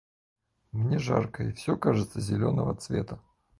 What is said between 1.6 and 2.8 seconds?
кажется зелёного